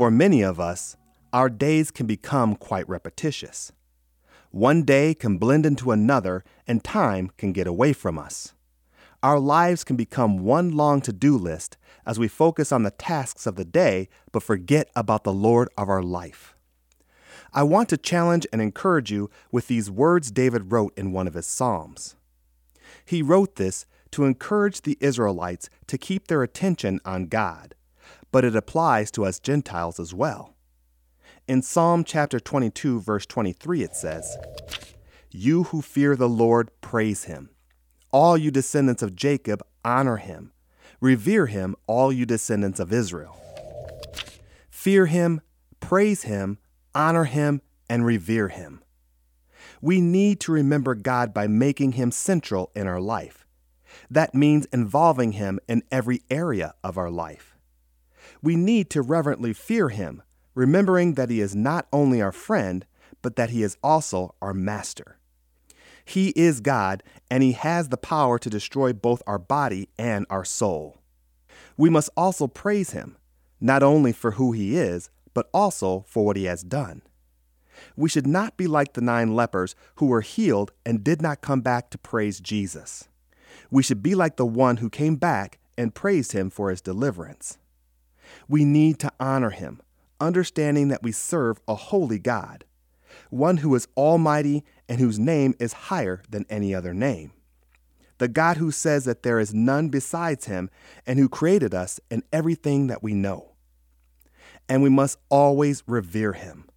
[0.00, 0.96] For many of us,
[1.30, 3.70] our days can become quite repetitious.
[4.50, 8.54] One day can blend into another, and time can get away from us.
[9.22, 11.76] Our lives can become one long to do list
[12.06, 15.90] as we focus on the tasks of the day but forget about the Lord of
[15.90, 16.56] our life.
[17.52, 21.34] I want to challenge and encourage you with these words David wrote in one of
[21.34, 22.16] his Psalms.
[23.04, 27.74] He wrote this to encourage the Israelites to keep their attention on God,
[28.32, 30.54] but it applies to us Gentiles as well.
[31.48, 34.36] In Psalm chapter 22, verse 23, it says,
[35.30, 37.50] You who fear the Lord, praise him.
[38.12, 40.52] All you descendants of Jacob, honor him.
[41.00, 43.40] Revere him, all you descendants of Israel.
[44.68, 45.40] Fear him,
[45.80, 46.58] praise him,
[46.94, 48.82] honor him, and revere him.
[49.80, 53.46] We need to remember God by making him central in our life.
[54.10, 57.49] That means involving him in every area of our life.
[58.42, 60.22] We need to reverently fear him,
[60.54, 62.86] remembering that he is not only our friend,
[63.22, 65.18] but that he is also our master.
[66.04, 70.44] He is God, and he has the power to destroy both our body and our
[70.44, 70.98] soul.
[71.76, 73.16] We must also praise him,
[73.60, 77.02] not only for who he is, but also for what he has done.
[77.96, 81.60] We should not be like the nine lepers who were healed and did not come
[81.60, 83.08] back to praise Jesus.
[83.70, 87.58] We should be like the one who came back and praised him for his deliverance.
[88.48, 89.80] We need to honor him,
[90.20, 92.64] understanding that we serve a holy God,
[93.30, 97.32] one who is almighty and whose name is higher than any other name.
[98.18, 100.68] The God who says that there is none besides him
[101.06, 103.52] and who created us and everything that we know.
[104.68, 106.68] And we must always revere him.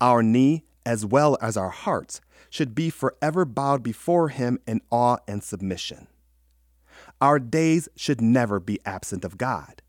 [0.00, 5.18] Our knee, as well as our hearts, should be forever bowed before him in awe
[5.28, 6.08] and submission.
[7.20, 9.82] Our days should never be absent of God.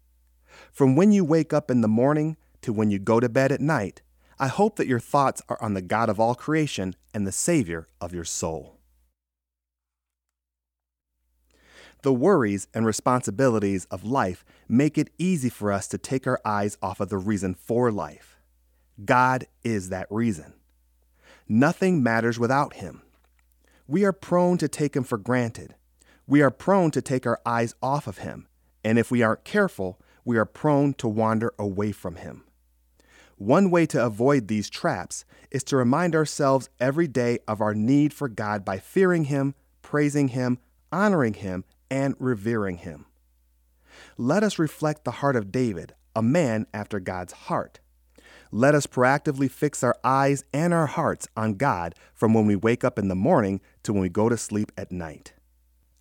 [0.71, 3.61] From when you wake up in the morning to when you go to bed at
[3.61, 4.01] night,
[4.39, 7.87] I hope that your thoughts are on the God of all creation and the Savior
[7.99, 8.77] of your soul.
[12.03, 16.77] The worries and responsibilities of life make it easy for us to take our eyes
[16.81, 18.37] off of the reason for life.
[19.03, 20.53] God is that reason.
[21.49, 23.01] Nothing matters without Him.
[23.87, 25.75] We are prone to take Him for granted.
[26.27, 28.47] We are prone to take our eyes off of Him.
[28.83, 32.43] And if we aren't careful, we are prone to wander away from Him.
[33.37, 38.13] One way to avoid these traps is to remind ourselves every day of our need
[38.13, 40.59] for God by fearing Him, praising Him,
[40.91, 43.05] honoring Him, and revering Him.
[44.17, 47.79] Let us reflect the heart of David, a man after God's heart.
[48.51, 52.83] Let us proactively fix our eyes and our hearts on God from when we wake
[52.83, 55.31] up in the morning to when we go to sleep at night.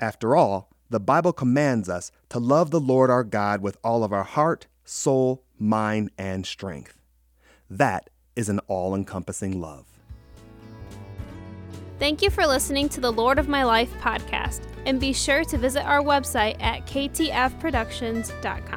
[0.01, 4.13] After all, the Bible commands us to love the Lord our God with all of
[4.13, 6.99] our heart, soul, mind, and strength.
[7.69, 9.87] That is an all encompassing love.
[11.99, 15.57] Thank you for listening to the Lord of My Life podcast, and be sure to
[15.57, 18.76] visit our website at ktfproductions.com.